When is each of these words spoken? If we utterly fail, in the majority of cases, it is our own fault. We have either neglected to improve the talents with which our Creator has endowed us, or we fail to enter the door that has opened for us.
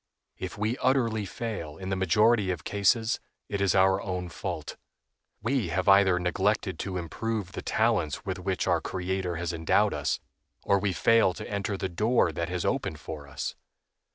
If 0.39 0.57
we 0.57 0.79
utterly 0.79 1.27
fail, 1.27 1.77
in 1.77 1.89
the 1.89 1.95
majority 1.95 2.49
of 2.49 2.63
cases, 2.63 3.19
it 3.49 3.61
is 3.61 3.75
our 3.75 4.01
own 4.01 4.29
fault. 4.29 4.75
We 5.43 5.67
have 5.67 5.87
either 5.87 6.17
neglected 6.19 6.79
to 6.79 6.97
improve 6.97 7.51
the 7.51 7.61
talents 7.61 8.25
with 8.25 8.39
which 8.39 8.65
our 8.65 8.81
Creator 8.81 9.35
has 9.35 9.53
endowed 9.53 9.93
us, 9.93 10.19
or 10.63 10.79
we 10.79 10.91
fail 10.91 11.35
to 11.35 11.47
enter 11.47 11.77
the 11.77 11.87
door 11.87 12.31
that 12.31 12.49
has 12.49 12.65
opened 12.65 12.99
for 12.99 13.27
us. 13.27 13.53